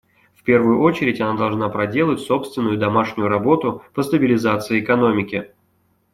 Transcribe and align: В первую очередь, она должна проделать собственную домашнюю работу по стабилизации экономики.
В 0.33 0.41
первую 0.41 0.79
очередь, 0.81 1.21
она 1.21 1.37
должна 1.37 1.69
проделать 1.69 2.21
собственную 2.21 2.79
домашнюю 2.79 3.27
работу 3.29 3.83
по 3.93 4.01
стабилизации 4.01 4.79
экономики. 4.79 5.51